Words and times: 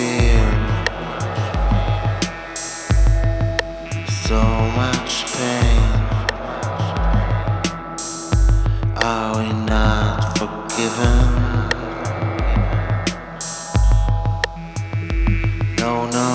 fear, 0.00 0.46
so 4.26 4.42
much 4.80 5.12
pain. 5.36 5.90
Are 9.08 9.32
we 9.38 9.48
not 9.72 10.38
forgiven? 10.38 11.24
No, 15.80 15.92
no, 16.18 16.30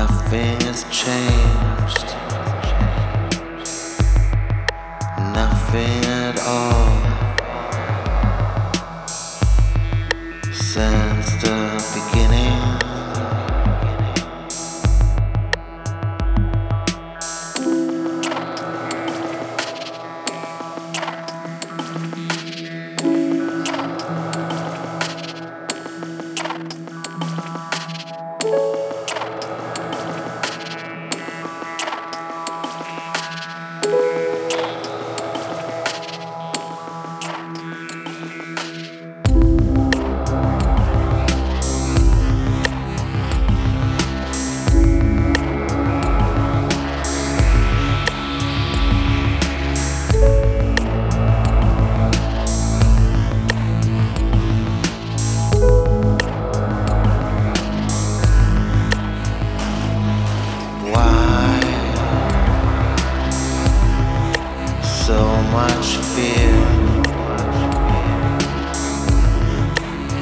nothing 0.00 0.56
has 0.66 0.80
changed, 1.00 2.08
nothing 5.38 6.04
at 6.24 6.36
all. 6.46 6.89
The 11.40 12.10
beginning, 12.12 12.29
much 65.52 65.96
fear, 66.12 66.52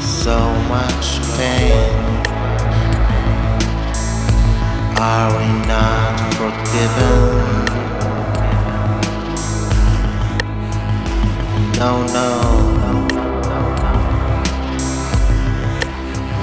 so 0.00 0.38
much 0.68 1.20
pain? 1.36 2.08
Are 5.00 5.30
we 5.38 5.46
not 5.66 6.18
forgiven? 6.34 7.68
No, 11.78 12.04
no. 12.06 12.28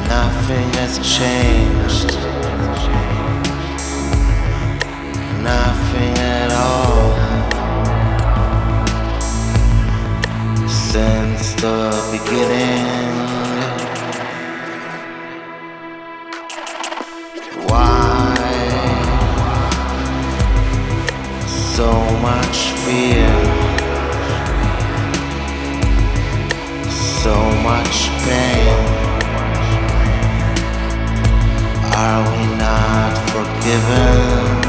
Nothing 0.07 0.69
has 0.79 0.99
changed. 0.99 2.14
Beginning. 12.17 12.85
Why 17.67 18.35
so 21.47 21.91
much 22.27 22.57
fear? 22.83 23.33
So 27.23 27.35
much 27.69 27.97
pain. 28.23 28.77
Are 32.03 32.23
we 32.31 32.43
not 32.63 33.13
forgiven? 33.33 34.61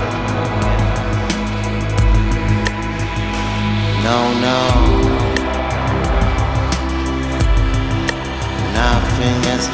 No, 4.02 4.18
no. 4.40 4.85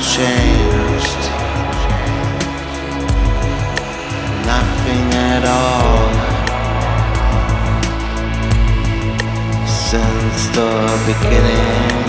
Changed. 0.01 1.23
Nothing 4.47 5.07
at 5.13 5.45
all. 5.45 6.09
Since 9.67 10.49
the 10.57 10.73
beginning. 11.07 12.02